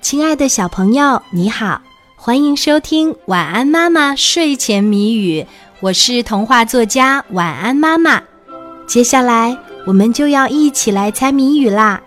[0.00, 1.82] 亲爱的小朋友，你好，
[2.16, 5.42] 欢迎收听《晚安妈妈睡前谜语》，
[5.80, 8.20] 我是童话作家晚安妈妈。
[8.86, 12.00] 接下来我们就要一起来猜谜语啦，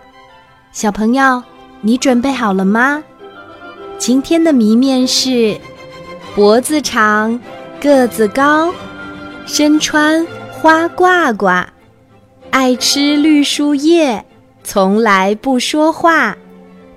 [0.72, 1.42] 小朋友，
[1.82, 3.02] 你准备好了吗？
[3.96, 5.58] 今天的谜面是：
[6.34, 7.40] 脖子长，
[7.80, 8.74] 个子高，
[9.46, 11.64] 身穿花褂褂，
[12.50, 14.24] 爱吃绿树叶，
[14.64, 16.36] 从来不说话。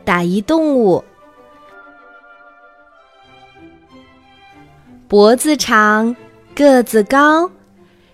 [0.08, 1.04] 打一动物，
[5.10, 6.16] 脖子长，
[6.56, 7.52] 个子高，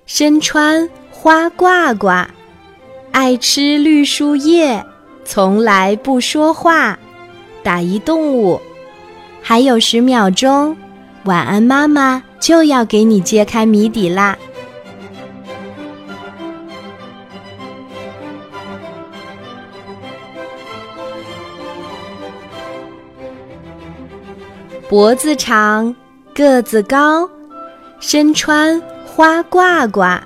[0.07, 2.25] 身穿花褂褂，
[3.11, 4.83] 爱吃绿树叶，
[5.23, 6.97] 从来不说话。
[7.61, 8.59] 打一动物，
[9.43, 10.75] 还有十秒钟，
[11.25, 14.35] 晚安妈妈就要给你揭开谜底啦。
[24.93, 25.95] 脖子长，
[26.35, 27.27] 个子高，
[27.99, 30.21] 身穿花褂褂，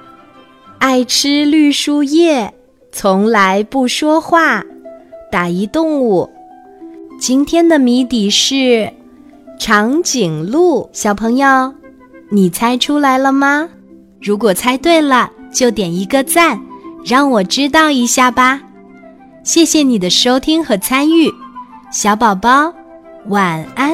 [0.77, 2.53] 爱吃绿树叶，
[2.91, 4.61] 从来不说话。
[5.31, 6.29] 打一动物。
[7.17, 8.91] 今天的谜底是
[9.57, 10.89] 长颈鹿。
[10.91, 11.73] 小朋友，
[12.29, 13.69] 你猜出来了吗？
[14.21, 16.59] 如果猜对了，就点一个赞，
[17.05, 18.61] 让我知道一下吧。
[19.45, 21.33] 谢谢你的收听和参与，
[21.89, 22.73] 小宝宝，
[23.27, 23.86] 晚安。